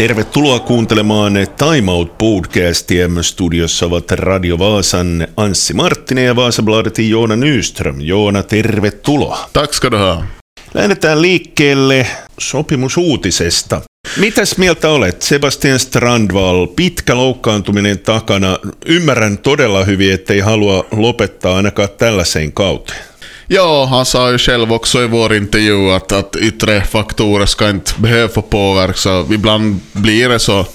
[0.00, 3.08] Tervetuloa kuuntelemaan Time Out podcastia.
[3.22, 8.00] Studiossa ovat Radio Vaasan Anssi Marttinen ja Vaasabladetin Joona Nyström.
[8.00, 9.50] Joona, tervetuloa.
[9.52, 10.24] Tack ska du ha.
[10.74, 12.06] Lähdetään liikkeelle
[12.38, 13.80] sopimusuutisesta.
[14.16, 15.22] Mitäs mieltä olet?
[15.22, 18.58] Sebastian Strandval, pitkä loukkaantuminen takana.
[18.86, 23.09] Ymmärrän todella hyvin, ettei halua lopettaa ainakaan tällaiseen kauteen.
[23.52, 27.92] Ja, han sa ju själv också i vår intervju att, att yttre faktorer ska inte
[27.96, 29.34] behöva få påverka.
[29.34, 30.66] Ibland blir det så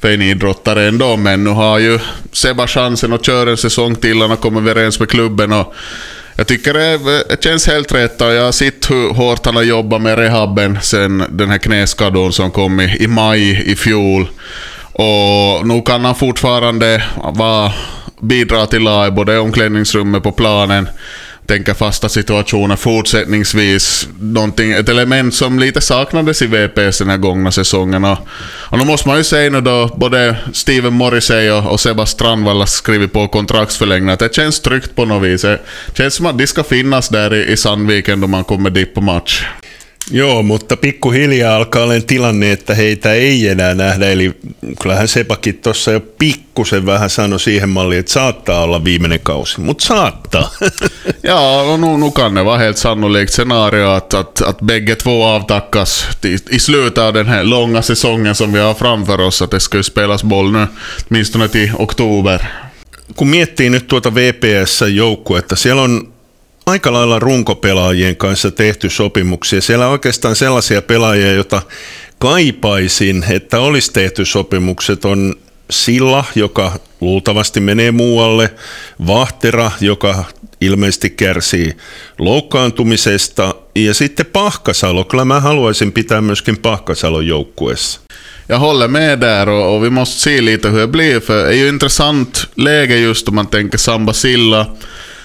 [0.00, 1.16] för en idrottare ändå.
[1.16, 1.98] Men nu har ju
[2.32, 4.20] Seba chansen att köra en säsong till.
[4.20, 5.52] Han har kommit överens med klubben.
[5.52, 5.74] Och
[6.36, 6.98] jag tycker det,
[7.28, 8.20] det känns helt rätt.
[8.20, 12.32] Och jag har sett hur hårt han har jobbat med rehabben sen den här knäskadon
[12.32, 14.30] som kom i, i maj i fjol.
[14.92, 17.02] Och nu kan han fortfarande
[17.34, 17.72] vara,
[18.20, 20.88] bidra till laget, både i omklädningsrummet på planen
[21.46, 24.08] tänker fasta situationer fortsättningsvis.
[24.20, 28.04] Någonting, ett element som lite saknades i VPS den här gångna säsongen.
[28.04, 32.06] Och, och nu måste man ju säga nu då, både Steven Morrissey och, och Seba
[32.06, 35.42] Strandvall har skrivit på kontraktsförlängning, att det känns tryggt på något vis.
[35.42, 35.58] Det
[35.94, 39.00] känns som att de ska finnas där i, i Sandviken då man kommer dit på
[39.00, 39.44] match.
[40.10, 44.10] Joo, mutta pikkuhiljaa alkaa olla tilanne, että heitä ei enää nähdä.
[44.10, 44.32] Eli
[44.82, 49.84] kyllähän Sepakin tuossa jo pikkusen vähän sanoi siihen malliin, että saattaa olla viimeinen kausi, mutta
[49.84, 50.50] saattaa.
[51.22, 51.36] ja,
[51.78, 56.36] no, nu, kan det vara helt sannolikt scenario att, att, att bägge två avtackas i,
[56.50, 59.42] i slutet av den här långa säsongen som vi har framför oss.
[59.42, 60.66] Att det ska ju spelas boll nu,
[61.08, 62.52] åtminstone till oktober.
[63.16, 66.09] Kun miettii nyt tuota VPS-joukkuetta, siellä on
[66.70, 69.60] aika lailla runkopelaajien kanssa tehty sopimuksia.
[69.60, 71.62] Siellä on oikeastaan sellaisia pelaajia, joita
[72.18, 75.34] kaipaisin, että olisi tehty sopimukset, on
[75.70, 78.54] Silla, joka luultavasti menee muualle,
[79.06, 80.24] Vahtera, joka
[80.60, 81.76] ilmeisesti kärsii
[82.18, 85.04] loukkaantumisesta, ja sitten Pahkasalo.
[85.04, 88.00] Kyllä mä haluaisin pitää myöskin Pahkasalon joukkueessa.
[88.48, 91.50] Jag håller med där och, och, vi måste se lite hur det blir, för det
[91.50, 94.66] är ju intressant läge just om man tänker Samba Silla,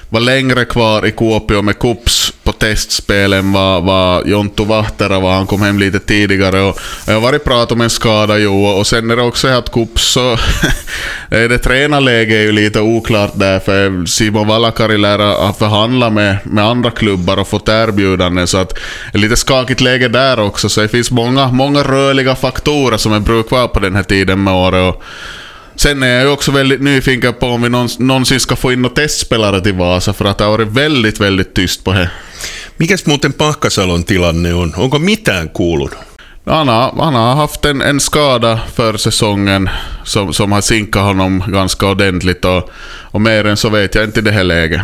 [0.09, 5.33] var längre kvar i Kuopio med Kups på testspelen var, vad Jonttu Vahtera var.
[5.33, 8.87] Han kom hem lite tidigare och jag har varit prat om en skada jo och
[8.87, 10.37] sen är det också att Kups så
[11.29, 16.65] det tränarläget är ju lite oklart där för Simon Valakari lär ha förhandlat med, med
[16.65, 18.69] andra klubbar och fått erbjudanden så att
[19.11, 23.13] det är lite skakigt läge där också så det finns många, många rörliga faktorer som
[23.13, 24.95] är brukbara på den här tiden med året.
[24.95, 25.03] Och,
[25.75, 27.69] Sen är jag också väldigt nyfiken på om vi
[27.99, 31.53] någonsin ska få in några testspelare till Vasa, för att det har varit väldigt, väldigt
[31.53, 32.09] tyst på det.
[32.77, 34.73] Mikäs muuten Pahkasalon tilanne on?
[34.77, 35.97] Onko mitään kuulunut?
[36.45, 39.69] Han har, han har haft en, en skada för säsongen
[40.03, 42.69] som, som har sinkat honom ganska ordentligt och,
[43.11, 44.81] och mer än så vet jag inte i det här läget.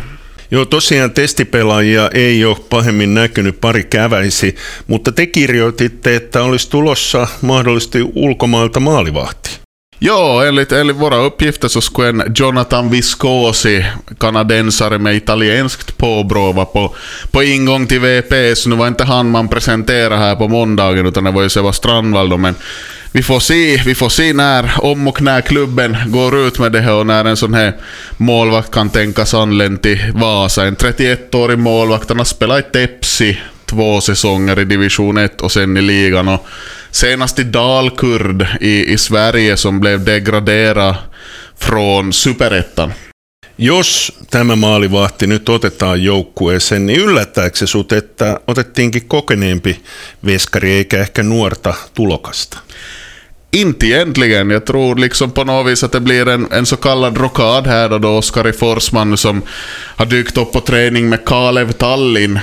[0.50, 4.56] Joo, tosiaan testipelaajia ei ole pahemmin näkynyt, pari käväisi,
[4.88, 9.61] mutta te kirjoititte, että olisi tulossa mahdollisesti ulkomailta maalivahti.
[10.04, 13.86] Ja, enligt, enligt våra uppgifter så skulle en Jonathan Viscosi,
[14.20, 16.96] kanadensare med italienskt påbrå, vara på,
[17.32, 18.68] på ingång till VPS.
[18.68, 22.38] Nu var inte han man presenterade här på måndagen, utan det var ju Seba Strandvall
[22.38, 22.56] men
[23.12, 26.80] vi får se, vi får se när, om och när klubben går ut med det
[26.80, 27.74] här och när en sån här
[28.18, 30.66] målvakt kan tänkas anlända till Vasa.
[30.66, 33.40] En 31-årig målvakt, han har spelat i Tepsi
[33.72, 36.28] två säsonger i division 1 och sen i ligan.
[36.28, 36.46] Och
[36.92, 40.96] senast i Dalkurd i, i Sverige som blev degraderad
[41.60, 42.94] från superettan.
[43.58, 49.82] Jos tämä maalivahti nyt otetaan joukkueeseen, niin yllättääkö se sut, että otettiinkin kokeneempi
[50.26, 52.58] veskari eikä ehkä nuorta tulokasta?
[53.54, 54.52] Inte egentligen.
[54.52, 57.90] Jag tror liksom på något vis att det blir en, en så kallad rockad här
[57.90, 59.42] då, då Oskari Forsman som
[59.96, 62.40] har dykt upp på träning med Kalev Tallinn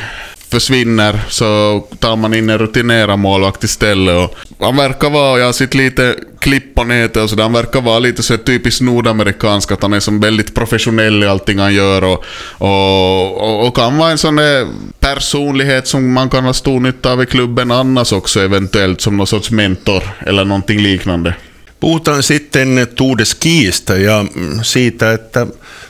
[0.50, 4.16] försvinner så tar man in en rutinerad målvakt istället.
[4.16, 7.80] Och han verkar vara, jag har sett lite klipp på nätet och så han verkar
[7.80, 12.04] vara lite så typiskt nordamerikansk, att han är som väldigt professionell i allting han gör
[12.04, 12.24] och,
[12.58, 14.66] och, och, och kan vara en sån där
[15.00, 19.26] personlighet som man kan ha stor nytta av i klubben annars också eventuellt som någon
[19.26, 21.34] sorts mentor eller någonting liknande.
[21.80, 24.24] Puhutaan sitten Tuudes Kiistä ja
[24.62, 25.46] siitä, että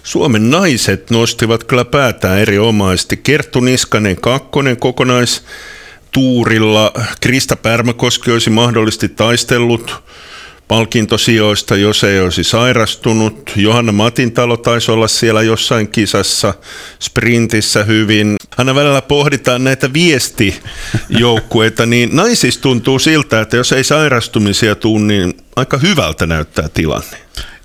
[0.08, 3.16] Suomen naiset nostivat kyllä päätään erinomaisesti.
[3.16, 6.93] Kerttu Niskanen kakkonen kokonaistuurilla.
[7.20, 10.02] Krista Pärmäkoski olisi mahdollisesti taistellut
[10.69, 13.52] palkintosijoista, jos ei olisi sairastunut.
[13.56, 16.55] Johanna Matintalo taisi olla siellä jossain kisassa
[17.00, 18.37] sprintissä hyvin.
[18.58, 25.34] Aina välillä pohditaan näitä viestijoukkueita, niin naisista tuntuu siltä, että jos ei sairastumisia tule, niin
[25.56, 27.19] aika hyvältä näyttää tilanne.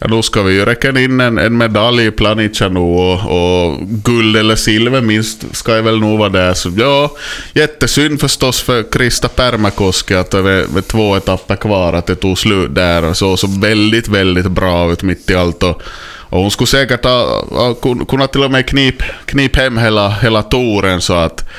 [0.04, 3.80] Ja, då ska vi ju räcka in en, en medalj i Planica nu och, och
[3.88, 6.54] guld eller silver minst ska jag väl nog vara där.
[6.54, 7.16] Så ja,
[7.54, 12.76] jättesynd förstås för Krista Pärmäkoski att det är två etapper kvar att det tog slut
[12.76, 13.14] där.
[13.14, 15.64] Så, så väldigt, väldigt bra ut mitt i allt.
[15.64, 17.74] Och, och hon skulle säkert ha, ha
[18.06, 21.50] kunnat till och med knip, knip hem hela, hela touren så att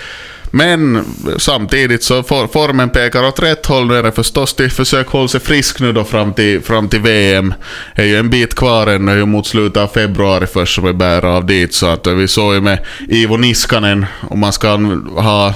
[0.54, 1.04] men
[1.38, 3.86] samtidigt så for, formen pekar åt rätt håll.
[3.86, 7.00] Nu är det förstås till försök hålla sig frisk nu då fram till, fram till
[7.00, 7.54] VM.
[7.96, 11.24] Det är ju en bit kvar ännu mot slutet av februari först som vi bär
[11.24, 11.74] av dit.
[11.74, 12.78] Så att vi såg ju med
[13.08, 14.76] Ivo Niskanen, om man ska
[15.16, 15.54] ha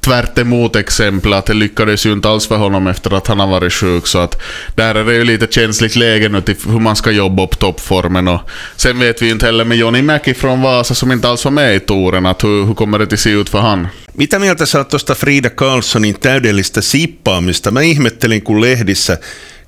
[0.00, 3.46] tvärt emot exempel att det lyckades ju inte alls för honom efter att han har
[3.46, 4.06] varit sjuk.
[4.06, 4.42] Så att
[4.74, 8.28] där är det ju lite känsligt läge nu till hur man ska jobba upp toppformen.
[8.28, 8.40] Och
[8.76, 11.52] sen vet vi ju inte heller med Johnny Mäki från Vasa som inte alls var
[11.52, 13.88] med i touren, att hur, hur kommer det att se ut för han?
[14.16, 17.70] Mitä mieltä sä oot tuosta Frida Karlssonin täydellistä sippaamista?
[17.70, 19.18] Mä ihmettelin, kun lehdissä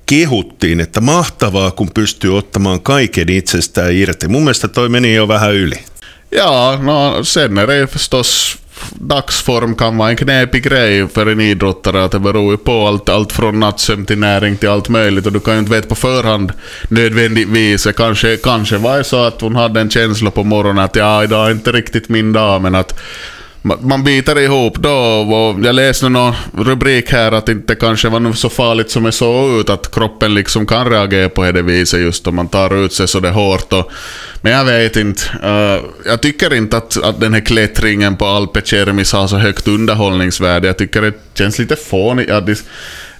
[0.05, 4.27] kehuttiin, että mahtavaa, kun pystyy ottamaan kaiken itsestään irti.
[4.27, 5.75] Mun mielestä toi meni jo vähän yli.
[6.31, 7.87] Ja, no sen är
[9.09, 12.03] dagsform kan vara en knepig grej för en idrottare.
[12.03, 15.25] Att det beror ju på allt, allt från nattsömn till näring till allt möjligt.
[15.25, 16.51] Och du kan ju inte veta på förhand
[16.89, 17.87] nödvändigtvis.
[17.97, 21.47] Kanske, kanske var det så att hon hade en känsla på morgonen att ja, idag
[21.47, 22.61] är inte riktigt min dag.
[22.61, 22.99] Men att
[23.81, 24.89] man biter ihop då.
[24.89, 29.11] Och jag läste någon rubrik här att det inte kanske var så farligt som det
[29.11, 29.69] såg ut.
[29.69, 33.19] Att kroppen liksom kan reagera på det viset just om man tar ut sig så
[33.19, 33.73] det hårt.
[33.73, 33.91] Och,
[34.41, 35.21] men jag vet inte.
[35.43, 39.67] Uh, jag tycker inte att, att den här klättringen på Alpe Cermis har så högt
[39.67, 40.67] underhållningsvärde.
[40.67, 42.29] Jag tycker det känns lite fånigt.
[42.29, 42.41] Ja,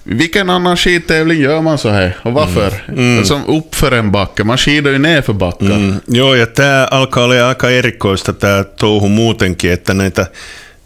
[0.08, 2.16] vilken annan skidtävling gör man så här?
[2.22, 2.72] Och varför?
[2.88, 2.98] Mm.
[2.98, 3.24] Mm.
[3.24, 4.44] Som uppför en backe.
[4.44, 5.66] Man skidar ju ner för backar.
[5.66, 6.00] Mm.
[6.06, 10.26] Joo, ja tämä alkaa olla aika erikoista tämä touhu muutenkin, että näitä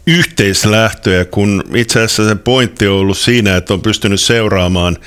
[0.07, 4.97] yhteislähtöjä, kun itse asiassa se pointti on ollut siinä, että on pystynyt seuraamaan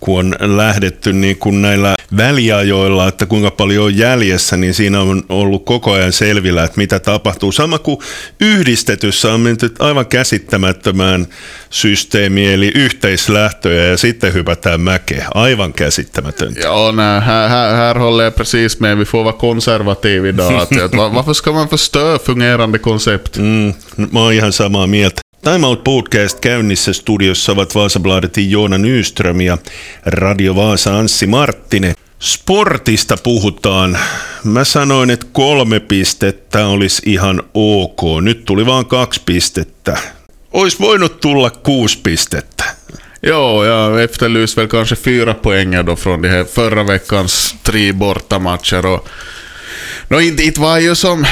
[0.00, 5.22] kun on lähdetty niin kuin näillä väliajoilla, että kuinka paljon on jäljessä, niin siinä on
[5.28, 7.52] ollut koko ajan selvillä, että mitä tapahtuu.
[7.52, 7.98] Sama kuin
[8.40, 11.26] yhdistetyssä on menty aivan käsittämättömään
[11.70, 15.26] systeemiin, eli yhteislähtöjä ja sitten hypätään mäkeä.
[15.34, 16.60] Aivan käsittämätöntä.
[16.60, 18.98] Ja, nej, här, här, här håller jag precis med.
[18.98, 20.52] Vi får vara konservativ idag.
[21.14, 23.36] Varför ska man förstöra fungerande koncept?
[23.36, 23.74] Mm,
[24.12, 25.20] mä oon ihan samaa mieltä.
[25.44, 29.58] Time Out Podcast käynnissä studiossa ovat Vaasabladetin Joona Nyström ja
[30.06, 31.94] Radio Vaasa Anssi Marttinen.
[32.18, 33.98] Sportista puhutaan.
[34.44, 38.00] Mä sanoin, että kolme pistettä olisi ihan ok.
[38.22, 39.98] Nyt tuli vaan kaksi pistettä.
[40.52, 42.64] Ois voinut tulla kuusi pistettä.
[43.22, 48.86] Jo, jag efterlyser väl kanske fyra poänger då från de här förra veckans tre bortamatcher.
[48.86, 49.08] Och,
[50.08, 51.26] no, inte, inte var ju som...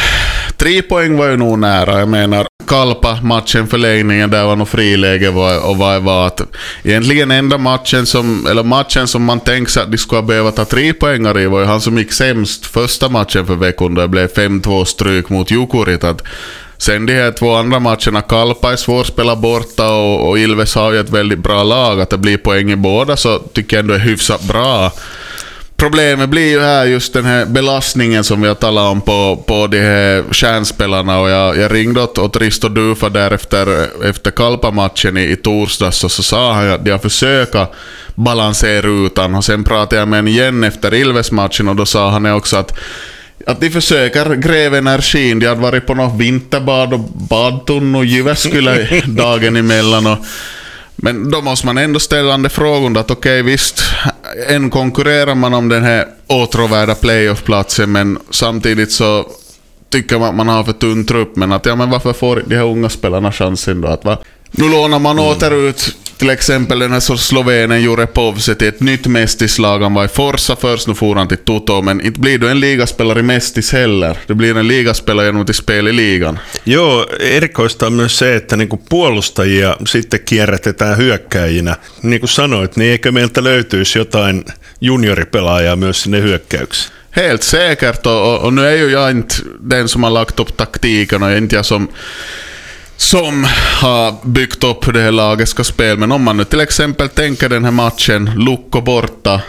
[0.56, 1.98] Tre poäng var ju nog nära.
[1.98, 6.40] Jag menar, Kalpa matchen förlängningen där var nog friläge var, och det var att
[6.82, 10.64] egentligen enda matchen som, eller matchen som man tänkte sig att de skulle behöva ta
[10.64, 14.08] tre poängar i var ju han som gick sämst första matchen för veckan då det
[14.08, 16.04] blev 5-2 stryk mot Jukurit.
[16.04, 16.22] Att
[16.78, 21.00] sen de här två andra matcherna, Kalpa är svårspelad borta och, och Ilves har ju
[21.00, 22.00] ett väldigt bra lag.
[22.00, 24.92] Att det blir poäng i båda så tycker jag ändå är hyfsat bra.
[25.80, 29.66] Problemet blir ju här just den här belastningen som vi har talat om på, på
[29.66, 35.16] de här stjärnspelarna och jag, jag ringde åt, åt Risto Dufa där efter, efter Kalpa-matchen
[35.16, 37.54] i, i torsdags och så sa han att de har försökt
[38.14, 42.26] balansera rutan och sen pratade jag med honom igen efter Ilves-matchen och då sa han
[42.26, 42.78] också att
[43.46, 45.38] att de försöker gräva energin.
[45.38, 47.00] De hade varit på något vinterbad och
[47.30, 50.06] badtunnu Jyväskylä dagen emellan.
[50.06, 50.18] Och
[51.02, 53.82] men då måste man ändå ställa den frågan att okej okay, visst,
[54.48, 59.26] än konkurrerar man om den här åtråvärda playoff-platsen men samtidigt så
[59.90, 61.36] tycker man att man har för tunn trupp.
[61.36, 63.88] Men att ja, men varför får de här unga spelarna chansen då?
[63.88, 64.18] Att, va?
[64.50, 65.30] Nu lånar man mm.
[65.30, 69.82] åter ut till exempel den här slovenen Jure Povse till ett nytt Mestis-lag.
[69.82, 71.82] Han var i Forsa först, nu får han till Toto.
[71.82, 74.18] Men inte blir du en ligaspelare i Mestis heller.
[74.26, 76.38] Du blir en ligaspelare genom att spela i ligan.
[76.64, 81.76] Joo, erikoista on myös se, että niinku puolustajia sitten kierrätetään hyökkäjinä.
[82.02, 84.44] Niin kuin sanoit, niin eikö meiltä löytyisi jotain
[84.80, 86.92] junioripelaajaa myös sinne hyökkäyksiin?
[87.16, 89.34] Helt säkert och, och nu är ju jag inte
[89.70, 91.88] den som har lagt upp taktiken och inte jag som
[92.98, 93.46] som
[93.80, 95.96] har byggt upp hur det här laget ska spela.
[95.96, 99.40] Men om man nu till exempel tänker den här matchen, Lukko borta,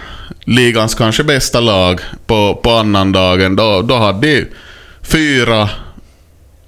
[0.46, 4.48] ligans kanske bästa lag på, på annandagen, då, då hade de
[5.02, 5.70] fyra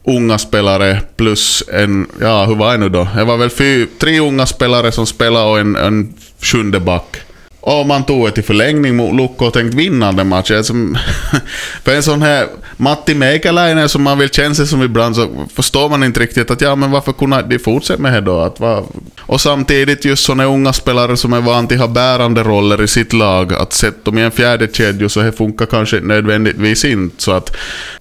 [0.03, 3.07] unga spelare plus en, ja hur var det nu då?
[3.15, 7.17] Det var väl fy, tre unga spelare som spelade och en, en sjunde back.
[7.62, 10.58] Och man tog det till förlängning mot Lukko och tänkte den matchen.
[10.58, 10.74] Alltså,
[11.84, 15.89] för en sån här Matti Meikäläinen som man vill känna sig som ibland så förstår
[15.89, 18.39] man inte riktigt att ja men varför kunde de fortsätta med det då?
[18.39, 18.84] Att, va?
[19.22, 22.88] Och samtidigt just såna unga spelare som är vana till att ha bärande roller i
[22.88, 27.24] sitt lag, att sätta dem i en fjärde kedja så det funkar kanske nödvändigtvis inte.
[27.24, 27.58] Så att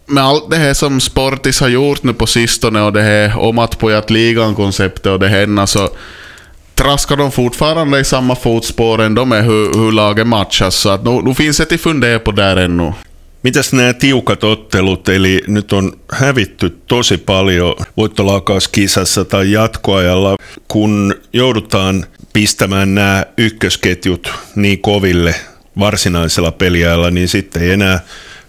[0.06, 3.58] med allt det här som Sportis har gjort nu på sistone och det här om
[3.58, 5.88] att på att ligan-konceptet och det här så
[6.80, 10.74] traskar de fortfarande i samma fotspår ändå med hur, hur laget matchas.
[10.74, 12.92] Så att nu, nu finns det att fundera på där ännu.
[13.42, 20.36] Mitäs nämä tiukat ottelut, eli nyt on hävitty tosi paljon voittolaakauskisassa tai jatkoajalla,
[20.68, 25.34] kun joudutaan pistämään nämä ykkösketjut niin koville
[25.78, 28.00] varsinaisella peliajalla, niin sitten ei enää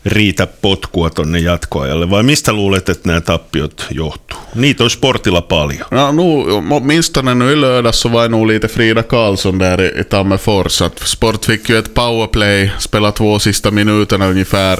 [0.06, 4.40] riitä potkua tonne jatkoajalle, vai mistä luulet, että nämä tappiot johtuu?
[4.56, 5.86] Niitä on sportilla paljon.
[5.92, 10.82] Ja, nu, åtminstone nu i lördags så var nog lite Frida Karlsson där i, Tammerfors.
[11.04, 14.80] Sport fick ju ett powerplay, spela två sista minuterna ungefär.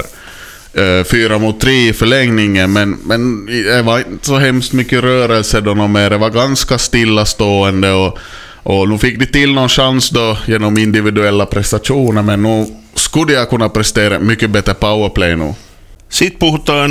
[0.78, 5.60] Uh, fyra mot tre i förlängningen, men, men det var inte så hemskt mycket rörelse
[5.60, 6.10] då någon mer.
[6.10, 8.18] Det var ganska stillastående och,
[8.62, 12.66] och nu fick de till någon chans då genom individuella prestationer, men nu
[13.02, 15.54] skulle jag kunna prestera mycket bättre powerplay nu.
[16.08, 16.90] Sitten puhutaan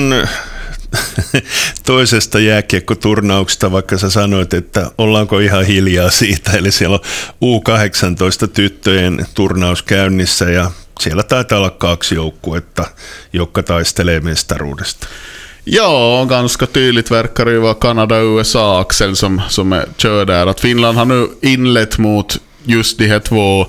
[1.86, 6.51] toisesta jääkiekkoturnauksesta, vaikka sä sanoit, että ollaanko ihan hiljaa siitä.
[6.51, 7.00] Eli siellä
[7.41, 12.86] on U18 tyttöjen turnaus käynnissä ja siellä taitaa olla kaksi joukkuetta,
[13.34, 15.08] jotka taistelee mestaruudesta.
[15.65, 20.48] Ja, ganska tydligt verkar det ju vara Kanada-USA-axeln som, som är, kör där.
[20.48, 23.68] Att Finland har nu inlett mot just de här två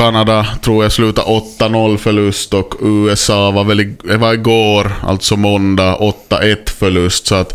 [0.00, 5.96] Kanada tror jag slutade 8-0 förlust och USA var väl var igår, alltså måndag,
[6.28, 7.26] 8-1 förlust.
[7.26, 7.54] Så att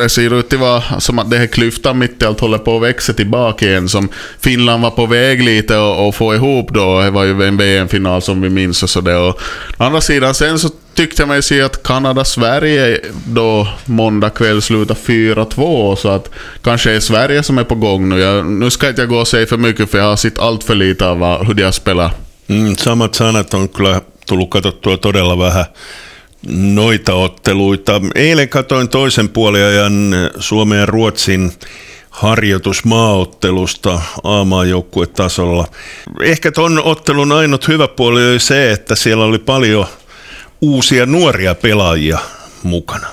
[0.00, 2.76] det ser ut att vara som att det här klyftan mitt i allt håller på
[2.76, 3.88] att växa tillbaka igen.
[3.88, 4.08] Som
[4.40, 7.00] Finland var på väg lite och, och få ihop då.
[7.00, 9.28] Det var ju en VM-final som vi minns och sådär.
[9.28, 9.34] Å
[9.76, 15.96] andra sidan sen så tyckte jag mig se att Kanada-Sverige då måndag kväll slutar 4-2,
[15.96, 16.30] så att
[16.62, 18.20] kanske är Sverige som är på gång nu.
[18.20, 20.64] Jag, nu ska inte jag gå och säga för mycket, för jag har sett allt
[20.64, 22.12] för lite av hur de har spelat.
[22.46, 25.64] Mm, samat sanat on kyllä tullut katsottua todella vähän
[26.48, 28.00] noita otteluita.
[28.14, 31.52] Eilen katoin toisen puoliajan Suomen ja Ruotsin
[32.10, 35.66] harjoitus maaottelusta A-maajoukkuetasolla.
[36.22, 39.86] Ehkä ton ottelun ainut hyvä puoli oli se, että siellä oli paljon–
[40.64, 42.18] uusia nuoria pelaajia
[42.62, 43.06] mukana.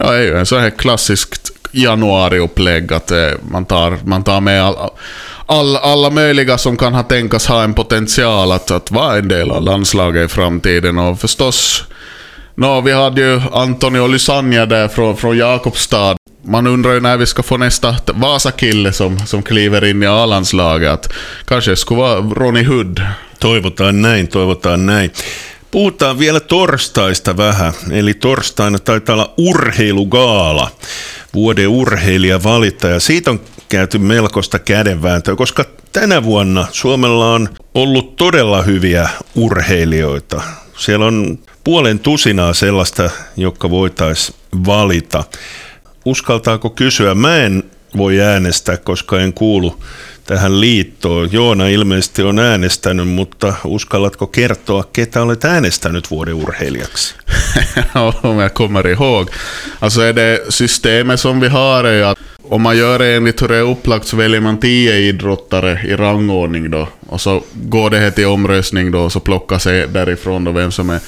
[0.00, 3.10] Ja, en sån här klassiskt januariupplägg att
[3.50, 4.76] man tar, man tar med all,
[5.46, 9.50] all, alla möjliga som kan ha tänkas ha en potential att, att vara en del
[9.50, 10.98] av landslaget i framtiden.
[10.98, 11.84] Och förstås,
[12.54, 16.16] no, vi hade ju Antonio Lysanja där från, från Jakobstad.
[16.44, 21.08] Man undrar ju när vi ska få nästa Vasa-kille som, som kliver in i A-landslaget.
[21.44, 23.00] Kanske skulle vara Ronny Hood.
[23.40, 25.10] Toivotaan näin, toivotaan näin.
[25.70, 30.70] Puhutaan vielä torstaista vähän, eli torstaina taitaa olla urheilugaala,
[31.34, 33.00] vuoden urheilija valittaja.
[33.00, 40.42] Siitä on käyty melkoista kädenvääntöä, koska tänä vuonna Suomella on ollut todella hyviä urheilijoita.
[40.76, 41.38] Siellä on
[41.70, 45.24] puolen tusinaa sellaista, jotka voitaisiin valita.
[46.04, 47.14] Uskaltaako kysyä?
[47.14, 47.62] Mä en
[47.96, 49.82] voi äänestää, koska en kuulu
[50.24, 51.32] tähän liittoon.
[51.32, 57.14] Joona ilmeisesti on äänestänyt, mutta uskallatko kertoa, ketä olet äänestänyt vuoden urheilijaksi?
[58.42, 59.30] Jag kommer ihåg.
[59.80, 63.48] Alltså är det systemet som vi har är att om man gör det enligt hur
[63.48, 66.88] det är upplagt så väljer man tio idrottare i rangordning då.
[67.06, 70.72] Och så går det här till omröstning då och så plockas det därifrån då vem
[70.72, 71.00] som är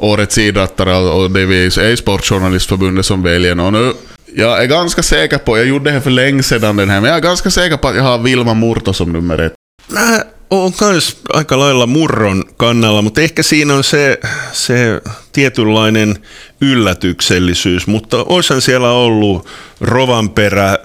[0.00, 3.60] årets idrottare och det är vi Sportjournalistförbundet som väljer.
[3.60, 3.92] Och nu
[4.34, 7.10] jag är ganska säker på, jag gjorde det här för länge sedan den här, men
[7.10, 9.52] jag är ganska säker på att jag har Vilma Murto som nummer ett.
[9.88, 14.18] Mä oon kans aika lailla murron kannalla, mutta ehkä siinä on se,
[14.52, 15.00] se
[15.32, 16.18] tietynlainen
[16.60, 19.46] yllätyksellisyys, mutta oishan siellä ollut
[19.80, 20.78] Rovanperä,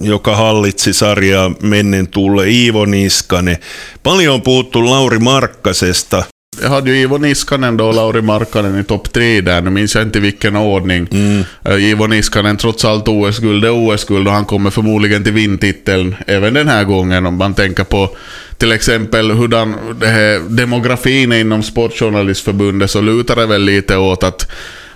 [0.00, 3.58] joka hallitsi sarjaa mennen tulle Iivo Niskanen.
[4.02, 6.24] Paljon on puhuttu Lauri Markkasesta,
[6.62, 9.62] jag hade ju Ivo Niskanen då och Lauri Markkanen i topp tre där.
[9.62, 11.08] Nu minns jag inte vilken ordning.
[11.10, 11.44] Mm.
[11.68, 16.54] Uh, Ivo Niskanen trots allt OS-guld är OS-guld och han kommer förmodligen till vindtiteln även
[16.54, 17.26] den här gången.
[17.26, 18.16] Om man tänker på
[18.56, 19.74] till exempel hurdan
[20.48, 24.50] demografin inom Sportjournalistförbundet så lutar det väl lite åt att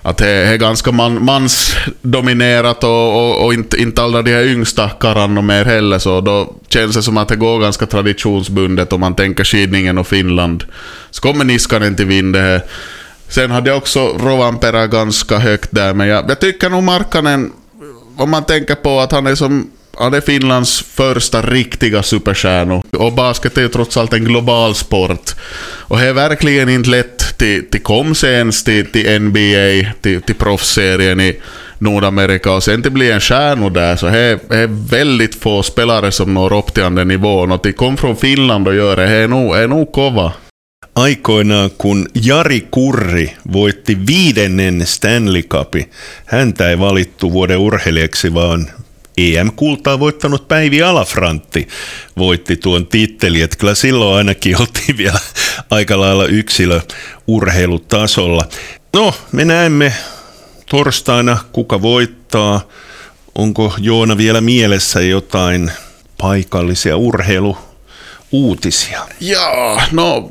[0.06, 4.88] att det är ganska man, mansdominerat och, och, och, inte, inte alla de här yngsta
[4.88, 9.14] karlarna mer heller, så då känns det som att det går ganska traditionsbundet om man
[9.14, 10.64] tänker skidningen och Finland.
[11.10, 12.62] Så kommer Niskanen till vind det här.
[13.28, 17.52] Sen hade jag också Rovanperä ganska högt där, men jag, jag tycker nog Markkanen,
[18.16, 22.82] om man tänker på att han är som han är Finlands första riktiga superstjärnor.
[22.92, 25.30] Och basket är ju trots allt en global sport.
[25.88, 30.34] Och det är verkligen inte lätt till, till koms ens till, till NBA, till, till
[30.34, 31.40] proffsserien i
[31.78, 36.34] Nordamerika och sen till bli en stjärna där så det är väldigt få spelare som
[36.34, 37.52] når upp till den nivån.
[37.52, 40.32] Och till kom från Finland och gör det, det är nog, är nog kova.
[40.96, 45.90] Aikoinaan, kun Jari Kurri voitti viidennen Stanley Cupin,
[46.26, 48.66] häntä ei valittu vuoden urheilijaksi, vaan
[49.16, 51.68] EM-kultaa voittanut Päivi Alafrantti
[52.18, 55.18] voitti tuon titteli, että kyllä silloin ainakin oltiin vielä
[55.70, 56.80] aika lailla yksilö
[57.26, 58.42] urheilutasolla.
[58.92, 59.92] No, me näemme
[60.70, 62.61] torstaina, kuka voittaa.
[63.35, 65.73] Onko Joona vielä mielessä jotain
[66.18, 69.06] paikallisia urheiluuutisia?
[69.20, 70.30] Ja, no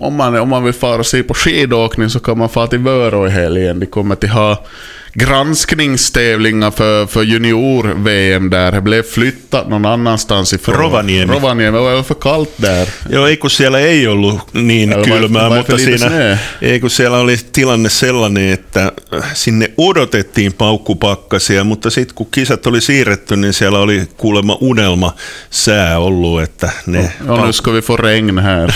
[0.00, 3.26] om man, om man vill fara se på skidåkning så kan man fara till Vörå
[3.26, 3.80] i helgen.
[3.80, 4.64] De kommer att ha
[5.12, 8.80] granskningstävlingar för, för junior-VM där.
[8.80, 10.74] Blev flyttat någon annanstans ifrån.
[10.76, 11.34] Rovaniemi.
[11.34, 12.86] Rovaniemi, det var för kallt där.
[13.10, 16.36] Joo, ei kun siellä ei ollut niin Vai- kylmää, vai mutta siinä, snö?
[16.62, 18.92] ei kun siellä oli tilanne sellainen, että
[19.34, 25.14] sinne odotettiin paukkupakkasia, mutta sitten kun kisat oli siirretty, niin siellä oli kuulemma unelma
[25.50, 28.72] sää ollut, että ne nu ska vi få regn här.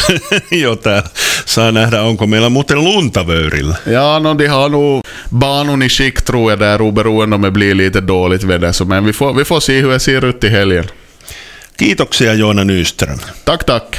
[0.63, 1.03] Joo, tää
[1.47, 3.75] saa nähdä, onko meillä muuten lunta vöyrillä.
[3.87, 7.75] Ja, no, de har nog banan i skick tror jag där, oberoende om det blir
[7.75, 8.73] lite dåligt väder.
[8.73, 10.85] Så, Men vi får, vi får se hur det ser ut i helgen.
[11.79, 13.19] Kiitoksia Joona Nyström.
[13.45, 13.97] Tack, tack.